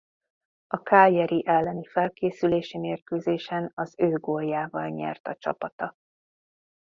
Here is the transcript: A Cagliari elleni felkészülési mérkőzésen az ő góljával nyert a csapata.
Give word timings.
A 0.67 0.77
Cagliari 0.81 1.43
elleni 1.47 1.85
felkészülési 1.87 2.77
mérkőzésen 2.77 3.71
az 3.75 3.95
ő 3.97 4.09
góljával 4.17 4.87
nyert 4.87 5.27
a 5.27 5.35
csapata. 5.35 5.95